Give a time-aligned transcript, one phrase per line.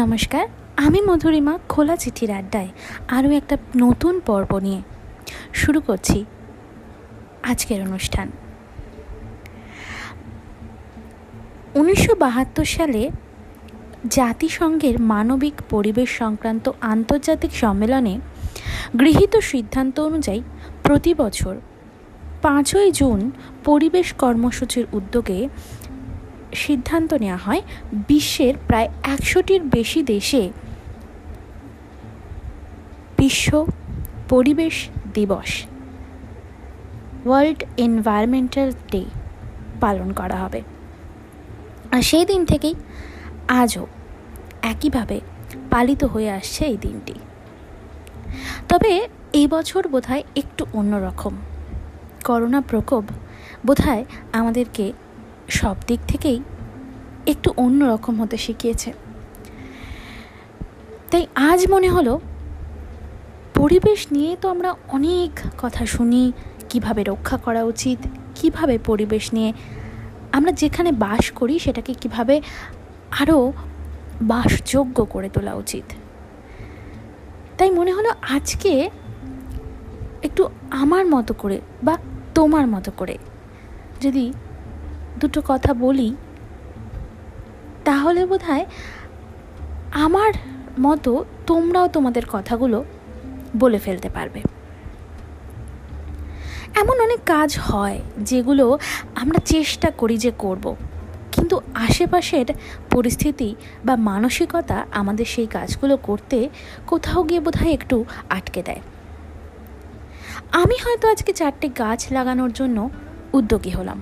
[0.00, 2.70] নমস্কার, আমি মধুরিমা খোলা চিঠির আড্ডায়
[3.16, 4.80] আরও একটা নতুন পর্ব নিয়ে
[5.52, 6.18] শুরু করছি
[7.42, 8.28] আজকের অনুষ্ঠান।
[11.74, 13.02] উনিশশো বাহাত্তর সালে
[14.16, 18.14] জাতিসংঘের মানবিক পরিবেশ সংক্রান্ত আন্তর্জাতিক সম্মেলনে
[19.00, 20.42] গৃহীত সিদ্ধান্ত অনুযায়ী
[20.82, 21.54] প্রতি বছর
[22.42, 23.20] পাঁচই জুন
[23.64, 25.38] পরিবেশ কর্মসূচির উদ্যোগে
[26.54, 27.62] সিদ্ধান্ত নেওয়া হয়,
[28.08, 30.50] বিশ্বের প্রায় একশোটির বেশি দেশে
[33.18, 33.66] বিশ্ব
[34.28, 35.50] পরিবেশ দিবস
[37.26, 39.04] ওয়ার্ল্ড এনভায়রনমেন্টাল ডে
[39.80, 40.62] পালন করা হবে।
[41.92, 42.74] আর সেই দিন থেকেই
[43.48, 43.86] আজও
[44.62, 45.20] একইভাবে
[45.70, 47.14] পালিত হয়ে আসছে এই দিনটি।
[48.68, 51.34] তবে এই বছর বোধহয় একটু অন্যরকম।
[52.24, 53.04] করোনা প্রকোপ
[53.66, 54.92] বোধহয় আমাদেরকে
[55.48, 56.40] সব দিক থেকেই
[57.26, 58.92] একটু অন্য রকম হতে শিখিয়েছে।
[61.10, 62.20] তাই আজ মনে হলো,
[63.54, 66.32] পরিবেশ নিয়ে তো আমরা অনেক কথা শুনি,
[66.68, 67.98] কীভাবে রক্ষা করা উচিত,
[68.34, 69.52] কীভাবে পরিবেশ নিয়ে
[70.32, 72.40] আমরা যেখানে বাস করি সেটাকে কীভাবে
[73.20, 73.52] আরও
[74.22, 75.84] বাসযোগ্য করে তোলা উচিত।
[77.58, 78.90] তাই মনে হলো আজকে
[80.22, 81.98] একটু আমার মতো করে বা
[82.34, 83.18] তোমার মতো করে
[84.00, 84.32] যদি
[85.20, 86.08] দুটো কথা বলি,
[87.84, 88.44] তাহলে বোধ
[89.92, 90.32] আমার
[90.80, 92.84] মতো তোমরাও তোমাদের কথাগুলো
[93.56, 94.40] বলে ফেলতে পারবে।
[96.80, 98.78] এমন অনেক কাজ হয় যেগুলো
[99.14, 100.76] আমরা চেষ্টা করি যে করব,
[101.32, 102.46] কিন্তু আশেপাশের
[102.90, 106.48] পরিস্থিতি বা মানসিকতা আমাদের সেই কাজগুলো করতে
[106.86, 108.82] কোথাও গিয়ে বোধহয় একটু আটকে দেয়।
[110.52, 112.78] আমি হয়তো আজকে চারটে গাছ লাগানোর জন্য
[113.32, 114.00] উদ্যোগী হলাম।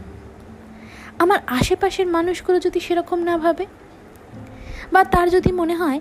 [1.23, 3.67] আমার আশেপাশের মানুষগুলো যদি সেরকম না ভাবে?
[4.93, 6.01] বা তার যদি মনে হয়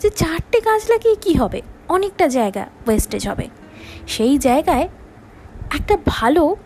[0.00, 1.62] যে চারটে গাছ লাগিয়ে কী হবে?
[1.88, 3.46] অনেকটা জায়গা ওয়েস্টেজ হবে।
[4.06, 4.88] সেই জায়গায়
[5.78, 6.56] একটা ভালো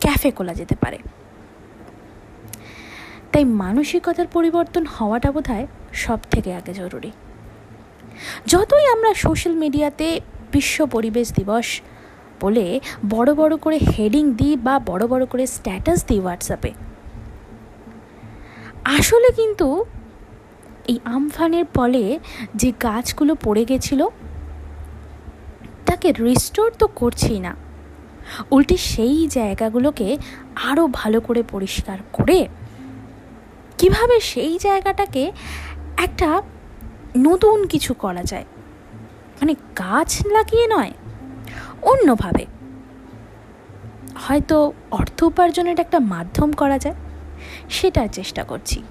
[0.00, 0.98] ক্যাফে খোলা যেতে পারে।
[3.32, 7.10] তাই মানসিকতার পরিবর্তন হওয়াটা বোধ হয় সব থেকে আগে জরুরি।
[8.46, 10.20] যতই আমরা সোশ্যাল মিডিয়াতে
[10.52, 11.80] বিশ্ব পরিবেশ দিবস
[12.40, 12.80] বলে
[13.10, 16.72] বড় বড় করে হেডিং দিই বা বড় বড় করে স্ট্যাটাস দিই হোয়াটসঅ্যাপে
[18.84, 19.84] আসলে কিন্তু
[20.88, 22.18] এই আমফানের ফলে
[22.54, 24.06] যে গাছগুলো পড়ে গেছিল,
[25.86, 27.56] তাকে রিস্টোর তো করছি না।
[28.50, 30.18] উল্টে সেই জায়গাগুলোকে
[30.64, 32.48] আরও ভালো করে পরিষ্কার করে
[33.78, 35.32] কীভাবে সেই জায়গাটাকে
[35.96, 36.42] একটা
[37.16, 38.44] নতুন কিছু করা যায়?
[39.40, 40.92] মানে গাছ লাগিয়ে নয়,
[41.82, 42.46] অন্যভাবে।
[44.16, 46.94] হয়তো অর্থ উপার্জনের একটা মাধ্যম করা যায়।
[47.70, 48.82] সেটার চেষ্টা করছি।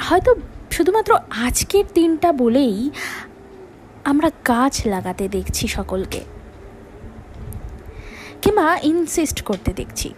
[0.00, 0.34] হয়তো
[0.70, 2.90] শুধুমাত্র আজকের দিনটা বলেই
[4.04, 6.20] আমরা গাছ লাগাতে দেখছি সকলকে।
[8.42, 10.14] কিংবা ইনসিস্ট করতে দেখছি।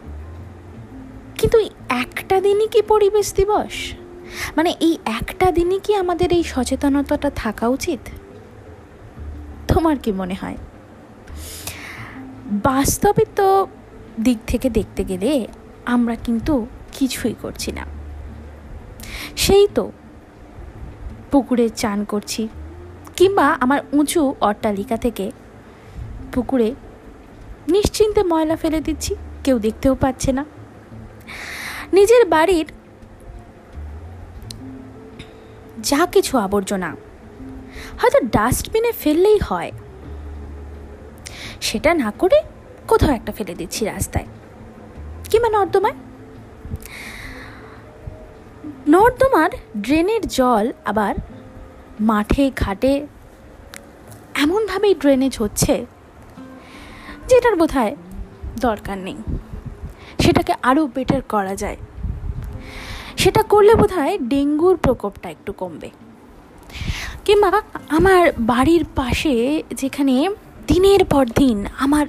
[1.38, 3.92] কিন্তু একটা দিনই কি পরিবেশ দিবস?
[4.56, 8.00] মানে এই একটা দিনই কি আমাদের এই সচেতনতাটা থাকা উচিত?
[9.68, 10.56] তোমার কি মনে হয়?
[12.52, 13.66] বাস্তবে তো
[14.24, 15.46] দিক থেকে দেখতে গেলে
[15.84, 17.84] আমরা কিন্তু কিছুই করছি না।
[19.36, 19.84] সেই তো
[21.30, 22.48] পুকুরে চান করছি
[23.16, 25.30] কিংবা আমার উঁচু অট্টালিকা থেকে
[26.32, 26.74] পুকুরে
[27.68, 30.44] নিশ্চিন্তে ময়লা ফেলে দিচ্ছি, কেউ দেখতেও পাচ্ছে না।
[31.92, 32.66] নিজের বাড়ির
[35.78, 36.90] যা কিছু আবর্জনা
[38.00, 39.72] হয়তো ডাস্টবিনে ফেললেই হয়।
[41.60, 42.38] সেটা না করে
[42.88, 44.26] কোথাও একটা ফেলে দিচ্ছি রাস্তায়।
[45.30, 45.94] কিংবা নর্দমায়
[48.88, 49.50] নর্দমার?
[49.80, 51.14] ড্রেনের জল আবার
[52.00, 53.06] মাঠে, ঘাটে
[54.34, 55.86] এমনভাবেই ড্রেনেজ হচ্ছে
[57.28, 57.70] যেটার বোধ
[58.60, 59.16] দরকার নেই।
[60.18, 61.76] সেটাকে আরও বেটার করা যায়।
[63.16, 65.90] সেটা করলে বোধ ডেঙ্গুর প্রকোপটা একটু কমবে।
[67.24, 70.28] কিংবা আমার বাড়ির পাশে যেখানে
[70.66, 72.06] দিনের পর দিন আমার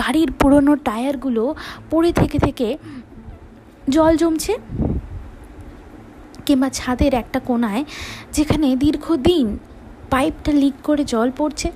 [0.00, 1.44] গাড়ির পুরনো টায়ারগুলো
[1.90, 2.68] পড়ে থেকে থেকে
[3.88, 4.54] জল জমছে
[6.46, 7.82] কিংবা ছাদের একটা কোনায়
[8.36, 9.46] যেখানে দীর্ঘদিন
[10.12, 11.68] পাইপটা লিক করে জল পড়ছে।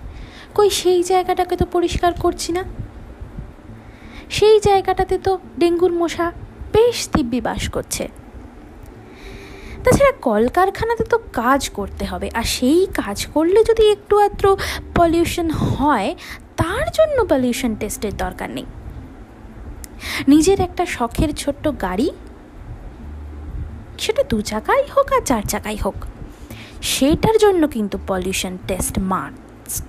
[0.57, 2.63] কই সেই জায়গাটাকে তো পরিষ্কার করছি না।
[4.37, 6.27] সেই জায়গাটাতে তো ডেঙ্গুর মশা
[6.75, 8.05] বেশ দিব্যি বাস করছে।
[9.85, 14.51] তাছাড়া কলকারখানাতে তো কাজ করতে হবে, আর সেই কাজ করলে যদি একটু আধটু
[14.99, 16.11] পলিউশন হয়,
[16.61, 18.67] তার জন্য পলিউশন টেস্টের দরকার নেই।
[20.33, 22.09] নিজের একটা শখের ছোট্ট গাড়ি,
[24.03, 25.99] সেটা দু চাকাই হোক আর চার চাকাই হোক,
[26.93, 29.89] সেটার জন্য কিন্তু পলিউশন টেস্ট মাস্ট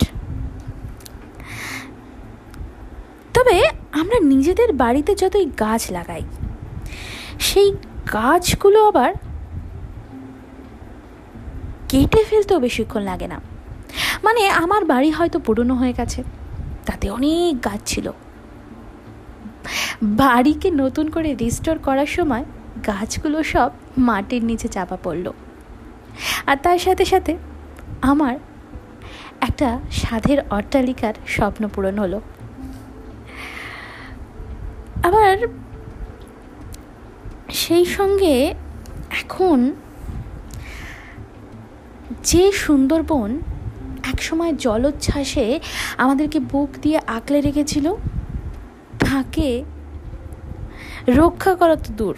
[3.35, 3.57] তবে
[4.01, 6.23] আমরা নিজেদের বাড়িতে যতই গাছ লাগাই,
[7.47, 7.69] সেই
[8.15, 9.11] গাছগুলো আবার
[11.95, 13.41] কেটে ফেলতেও বেশিক্ষণ লাগে না।
[14.23, 16.23] মানে আমার বাড়ি হয়তো পুরনো হয়ে গেছে।
[16.85, 18.11] তাতে অনেক গাছ ছিল।
[20.03, 22.45] বাড়িকে নতুন করে রিস্টোর করার সময়
[22.87, 25.31] গাছগুলো সব মাটির নিচে চাপা পড়ল।
[26.47, 27.37] আর তার সাথে সাথে
[28.01, 28.35] আমার
[29.41, 32.21] একটা সাধের অট্টালিকার স্বপ্ন পূরণ হলো।
[35.03, 35.37] আবার
[37.49, 38.53] সেই সঙ্গে
[39.11, 39.73] এখন
[42.23, 43.39] যে সুন্দরবন
[44.03, 45.59] একসময় জলোচ্ছ্বাসে
[45.97, 47.95] আমাদেরকে বুক দিয়ে আঁকলে রেখেছিল,
[48.99, 49.63] তাকে
[51.07, 52.15] রক্ষা করা তো দূর।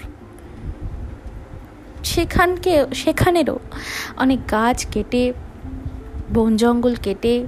[2.04, 3.60] সেখানকে, সেখানেরও
[4.18, 5.34] অনেক গাছ কেটে,
[6.34, 7.46] বন জঙ্গল কেটে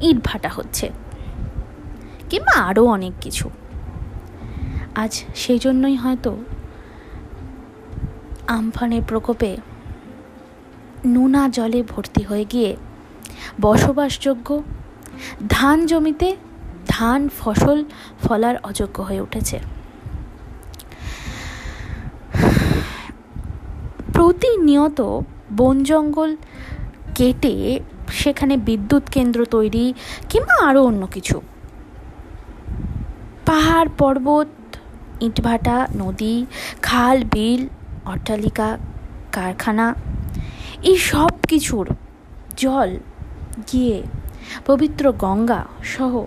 [0.00, 0.90] ইট ভাটা হচ্ছে,
[2.30, 3.50] কিংবা আরও অনেক কিছু।
[4.94, 6.36] আজ সেই জন্যই হয়তো
[8.46, 9.56] আমফানের প্রকোপে
[11.14, 12.70] নোনা জলে ভর্তি হয়ে গিয়ে
[13.60, 14.48] বসবাসযোগ্য
[15.48, 16.28] ধান জমিতে
[16.88, 17.78] ধান ফসল
[18.24, 19.56] ফলার অযোগ্য হয়ে উঠেছে।
[24.12, 25.00] প্রতিনিয়ত
[25.56, 26.30] বন জঙ্গল
[27.14, 27.54] কেটে
[28.20, 29.84] সেখানে বিদ্যুৎ কেন্দ্র তৈরি
[30.30, 31.36] কিংবা আরও অন্য কিছু।
[33.46, 34.50] পাহাড়, পর্বত,
[35.20, 36.36] ইটভাটা, নদী,
[36.82, 37.62] খাল, বিল,
[38.12, 38.68] অট্টালিকা,
[39.32, 39.86] কারখানা
[40.82, 41.90] এই সব কিছুর
[42.56, 42.98] জল,
[43.72, 44.02] গিয়ে
[44.66, 46.24] পবিত্র গঙ্গা সহ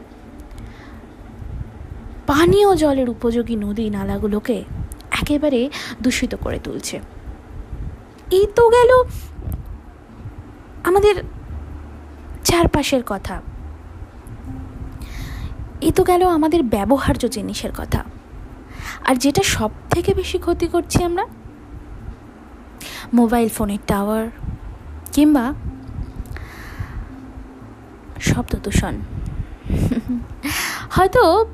[2.27, 4.63] পানীয় জলের উপযোগী নদী নালাগুলোকে
[5.11, 5.69] একেবারে
[6.01, 6.99] দূষিত করে তুলছে।
[8.31, 9.03] এই তো গেল
[10.83, 11.23] আমাদের
[12.43, 13.41] চারপাশের কথা।
[15.81, 18.03] এ তো গেল আমাদের ব্যবহার্য জিনিসের কথা।
[19.03, 21.27] আর যেটা সব থেকে বেশি ক্ষতি করছি আমরা,
[23.13, 24.29] মোবাইল ফোনের টাওয়ার
[25.11, 25.53] কিংবা
[28.19, 28.95] শব্দ দূষণ।
[30.91, 31.45] হয়তো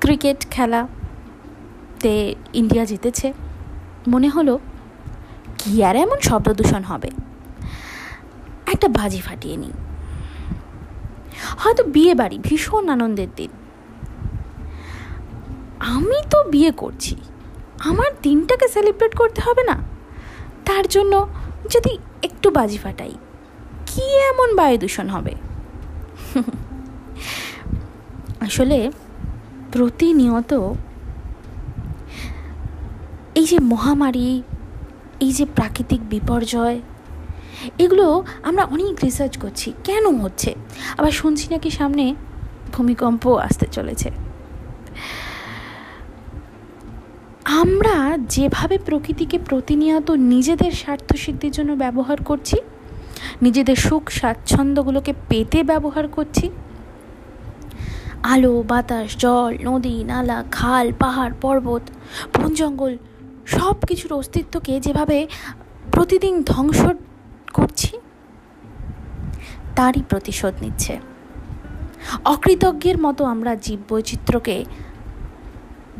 [0.00, 3.32] ক্রিকেট খেলাতে ইন্ডিয়া জিতেছে।
[4.08, 4.58] মনে হলো
[5.58, 7.10] কি আর এমন শব্দ দূষণ হবে?
[8.66, 9.72] একটা বাজি ফাটিয়ে নিই।
[11.58, 13.50] হয়তো বিয়ে বাড়ি ভীষণ আনন্দের দিন।
[15.80, 17.16] আমি তো বিয়ে করছি।
[17.78, 19.76] আমার দিনটাকে সেলিব্রেট করতে হবে না।
[20.64, 21.28] তার জন্য
[21.70, 23.14] যদি একটু বাজি ফাটাই।
[23.86, 25.34] কি এমন বায়ু দূষণ হবে?
[28.40, 28.78] আসলে
[29.72, 30.52] প্রতিনিয়ত
[33.34, 34.42] এই যে মহামারী,
[35.20, 36.78] এই যে প্রাকৃতিক বিপর্যয়,
[37.78, 38.06] এগুলো
[38.42, 40.50] আমরা অনেক রিসার্চ করছি। কেন হচ্ছে?
[40.98, 42.04] আবার শুনছি নাকি সামনে
[42.72, 44.10] ভূমিকম্প আসতে চলেছে।
[47.46, 52.56] আমরা যেভাবে প্রকৃতিকে প্রতিনিয়ত নিজেদের স্বার্থসিদ্ধির জন্য ব্যবহার করছি,
[53.42, 56.50] নিজেদের সুখ স্বাচ্ছন্দ্যগুলোকে পেতে ব্যবহার করছি,
[58.22, 61.82] আলো, বাতাস, জল, নদী, নালা, খাল, পাহাড়, পর্বত,
[62.34, 62.96] বন, জঙ্গল
[63.46, 65.26] সব কিছুর অস্তিত্বকে যেভাবে
[65.92, 66.80] প্রতিদিন ধ্বংস
[67.52, 67.98] করছি,
[69.76, 70.98] তারই প্রতিশোধ নিচ্ছে।
[72.24, 74.64] অকৃতজ্ঞের মতো আমরা জীব বৈচিত্র্যকে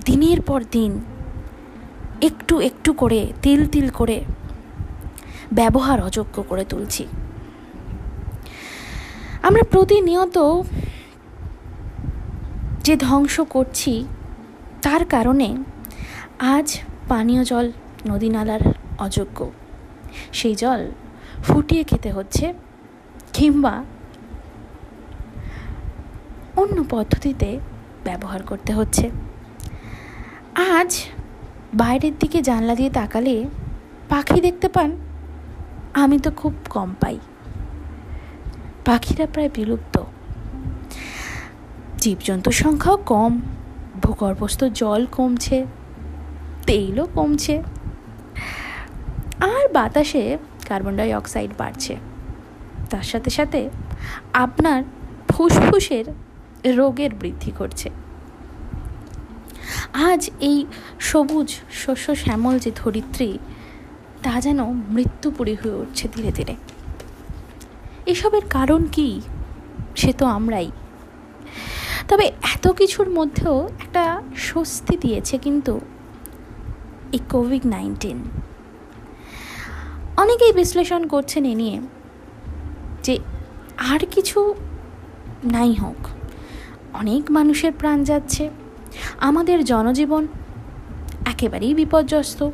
[0.05, 1.01] দিনের পর দিন
[2.29, 4.19] একটু একটু করে, তিল তিল করে
[5.53, 7.05] ব্যবহার অযোগ্য করে তুলছি।
[9.47, 10.37] আমরা প্রতিনিয়ত
[12.87, 13.93] যে ধ্বংস করছি,
[14.83, 15.49] তার কারণে
[16.55, 16.69] আজ
[17.09, 17.67] পানীয় জল
[18.11, 18.63] নদী নালার
[19.07, 19.39] অযোগ্য।
[20.39, 20.81] সেই জল
[21.47, 22.47] ফুটিয়ে খেতে হচ্ছে
[23.33, 23.75] কিংবা
[26.63, 27.51] অন্য পদ্ধতিতে
[28.05, 29.07] ব্যবহার করতে হচ্ছে।
[30.77, 30.91] আজ
[31.75, 33.45] বাইরের দিকে জানলা দিয়ে তাকালে
[34.09, 34.97] পাখি দেখতে পান,
[35.95, 37.19] আমি তো খুব কম পাই।
[38.85, 40.03] পাখিরা প্রায় বিলুপ্ত।
[41.99, 43.41] জীবজন্তুর সংখ্যাও কম,
[44.03, 45.67] ভূগর্ভস্থ জল কমছে,
[46.67, 47.63] তেলও কমছে।
[49.41, 50.39] আর বাতাসে
[50.69, 51.97] কার্বন ডাই অক্সাইড বাড়ছে।
[52.91, 53.71] তার সাথে সাথে
[54.33, 54.83] আপনার
[55.29, 56.05] ফুসফুসের
[56.75, 57.91] রোগের বৃদ্ধি ঘটছে।
[59.95, 60.67] আজ এই
[61.01, 63.39] সবুজ, শস্য শ্যামল যে ধরিত্রী,
[64.23, 66.55] তা যেন মৃত্যুপুরী হয়ে উঠছে ধীরে ধীরে।
[68.07, 69.21] এসবের কারণ কি?
[69.97, 70.71] সে তো আমরাই।
[72.09, 75.81] তবে এত কিছুর মধ্যেও একটা স্বস্তি দিয়েছে কিন্তু
[77.13, 78.23] এই কোভিড নাইন্টিন।
[80.17, 81.81] অনেকেই বিশ্লেষণ করছেন এ নিয়ে
[83.03, 83.19] যে
[83.77, 84.55] আর কিছু
[85.45, 86.07] নাই হোক।
[86.95, 88.51] অনেক মানুষের প্রাণ যাচ্ছে।
[89.19, 90.27] আমাদের জনজীবন
[91.27, 92.51] একেবারেই বিপর্যস্ত।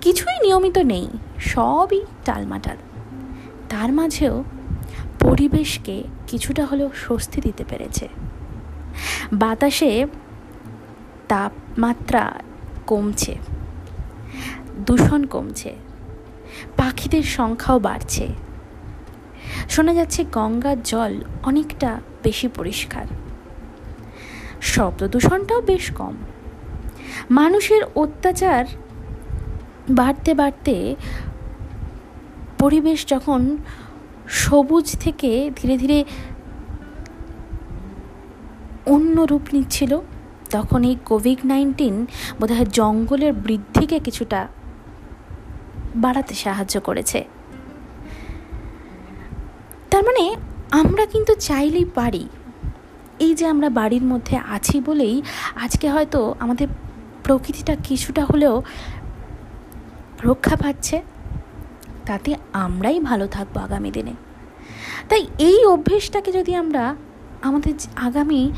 [0.00, 2.76] কিছুই নিয়মিত নেই, সবই টালমাটাল।
[3.68, 4.44] তার মাঝেও
[5.20, 8.08] পরিবেশকে কিছুটা হলেও স্বস্তি দিতে পেরেছে।
[9.32, 10.06] বাতাসে
[11.28, 12.32] তাপমাত্রা
[12.86, 13.36] কমছে,
[14.86, 15.74] দূষণ কমছে,
[16.76, 18.28] পাখিদের সংখ্যাও বাড়ছে।
[19.68, 23.06] শোনা যাচ্ছে গঙ্গার জল অনেকটা বেশি পরিষ্কার।
[24.60, 26.16] শব্দ দূষণটাও বেশ কম।
[27.30, 28.64] মানুষের অত্যাচার
[29.90, 30.94] বাড়তে বাড়তে
[32.58, 33.56] পরিবেশ যখন
[34.28, 36.04] সবুজ থেকে ধীরে ধীরে
[38.86, 40.00] অন্য রূপ নিচ্ছিল,
[40.50, 42.06] তখন এই কোভিড নাইন্টিন
[42.40, 44.48] বোধহয় জঙ্গলের বৃদ্ধিকে কিছুটা
[45.96, 47.24] বাড়াতে সাহায্য করেছে।
[49.90, 50.36] তার মানে
[50.70, 52.28] আমরা কিন্তু চাইলেই পারি
[53.18, 55.22] এই যে আমরা বাড়ির মধ্যে আছি বলেই
[55.56, 56.68] আজকে হয়তো আমাদের
[57.24, 58.62] প্রকৃতিটা কিছুটা হলেও
[60.24, 61.02] রক্ষা পাচ্ছে,
[62.06, 64.14] তাতে আমরাই ভালো থাকব আগামী দিনে।
[65.08, 66.96] তাই এই অভ্যেসটাকে যদি আমরা
[67.42, 68.52] আমাদের আগামী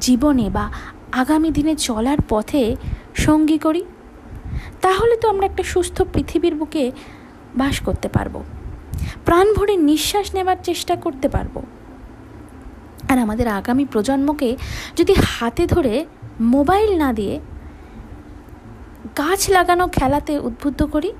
[0.00, 0.70] জীবনে বা
[1.12, 2.76] আগামী দিনে চলার পথে
[3.14, 3.84] সঙ্গী করি,
[4.80, 6.92] তাহলে তো আমরা একটা সুস্থ পৃথিবীর বুকে
[7.56, 8.42] বাস করতে পারব।
[9.24, 11.62] প্রাণ ভরে নিঃশ্বাস নেবার চেষ্টা করতে পারব।
[13.10, 14.50] আর আমাদের আগামী প্রজন্মকে
[14.96, 15.94] যদি হাতে ধরে
[16.54, 17.34] মোবাইল না দিয়ে
[19.20, 21.10] গাছ লাগানো খেলাতে উদ্বুদ্ধ করি,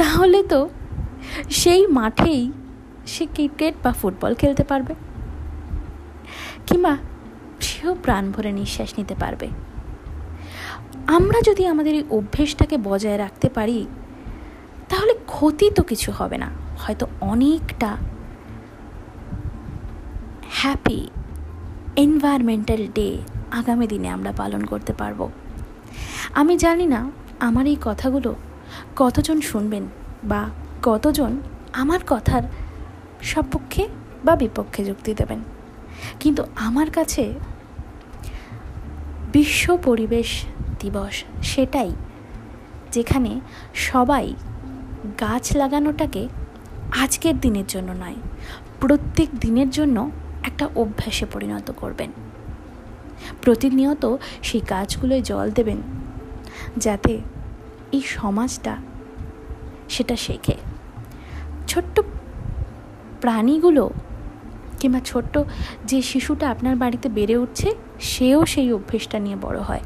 [0.00, 0.60] তাহলে তো
[1.60, 2.42] সেই মাঠেই
[3.12, 4.94] সে ক্রিকেট বা ফুটবল খেলতে পারবে
[6.66, 6.92] কিংবা
[7.66, 9.48] সেও প্রাণ ভরে নিঃশ্বাস নিতে পারবে।
[11.16, 13.78] আমরা যদি আমাদের এই অভ্যেসটাকে বজায় রাখতে পারি,
[14.88, 16.48] তাহলে ক্ষতি তো কিছু হবে না।
[16.82, 17.90] হয়তো অনেকটা
[20.58, 21.06] হ্যাপি
[21.96, 23.18] এনভায়রনমেন্টাল ডে
[23.50, 25.28] আগামী দিনে আমরা পালন করতে পারব।
[26.34, 27.10] আমি জানি না
[27.40, 28.34] আমার এই কথাগুলো
[28.96, 29.86] কতজন শুনবেন
[30.24, 30.50] বা
[30.82, 31.40] কতজন
[31.72, 32.42] আমার কথার
[33.22, 33.88] সপক্ষে
[34.24, 35.40] বা বিপক্ষে যুক্তি দেবেন।
[36.20, 37.34] কিন্তু আমার কাছে
[39.32, 40.44] বিশ্ব পরিবেশ
[40.80, 41.90] দিবস সেটাই
[42.92, 43.40] যেখানে
[43.74, 44.34] সবাই
[45.20, 46.28] গাছ লাগানোটাকে
[47.02, 48.16] আজকের দিনের জন্য নয়,
[48.80, 50.10] প্রত্যেক দিনের জন্য
[50.46, 52.10] একটা অভ্যাসে পরিণত করবেন।
[53.42, 55.78] প্রতিনিয়ত সেই গাছগুলোয় জল দেবেন,
[56.76, 57.18] যাতে
[57.92, 58.76] এই সমাজটা
[59.88, 60.56] সেটা শেখে।
[61.68, 62.00] ছোট্ট
[63.20, 63.90] প্রাণীগুলো
[64.80, 65.34] কিংবা ছোট্ট
[65.84, 67.68] যে শিশুটা আপনার বাড়িতে বেড়ে উঠছে,
[68.00, 69.84] সেও সেই অভ্যেসটা নিয়ে বড় হয়।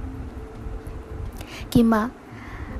[1.70, 2.10] কিংবা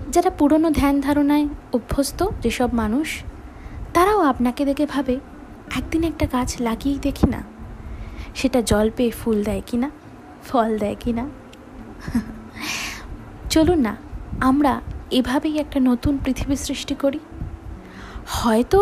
[0.09, 3.09] যারা পুরনো ধ্যান ধারণায় অভ্যস্ত যেসব মানুষ,
[3.95, 5.15] তারাও আপনাকে দেখে ভাবে,
[5.77, 7.41] একদিন একটা গাছ লাগিয়েই দেখি না।
[8.39, 9.89] সেটা জল পেয়ে ফুল দেয় কি না
[10.49, 11.25] ফল দেয় কি না
[13.53, 13.93] চলুন না,
[14.51, 14.73] আমরা
[15.19, 17.21] এভাবেই একটা নতুন পৃথিবী সৃষ্টি করি।
[18.39, 18.79] হয়তো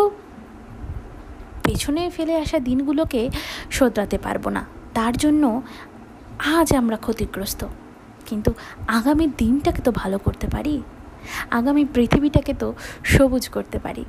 [1.65, 3.21] পেছনে ফেলে আসা দিনগুলোকে
[3.77, 4.61] শোধরাতে পারব না,
[4.97, 5.43] তার জন্য
[6.57, 7.61] আজ আমরা ক্ষতিগ্রস্ত।
[8.27, 8.51] কিন্তু
[8.97, 10.75] আগামী দিনটাকে তো ভালো করতে পারি,
[11.59, 12.67] আগামী পৃথিবীটাকে তো
[13.13, 14.03] সবুজ করতে পারি।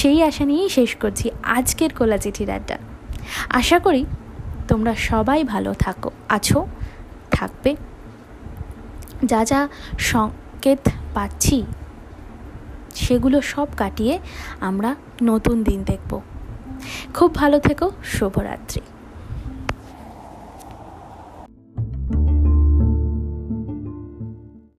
[0.00, 2.76] সেই আশা নিয়েই শেষ করছি আজকের কোলা চিঠির আড্ডা।
[3.60, 4.02] আশা করি
[4.70, 6.58] তোমরা সবাই ভালো থাকো। আছো?
[7.30, 7.70] থাকবে।
[9.30, 9.60] যা যা
[10.10, 10.82] সংকেত
[11.14, 11.58] পাচ্ছি,
[13.02, 14.14] সেগুলো সব কাটিয়ে
[14.68, 14.90] আমরা
[15.22, 16.12] নতুন দিন দেখব।
[17.16, 18.82] খুব ভালো থেকো। শুভরাত্রি।